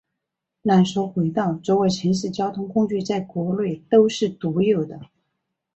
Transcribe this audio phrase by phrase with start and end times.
[0.63, 4.99] 缆索轨道作为城市交通工具在国内都是独有的。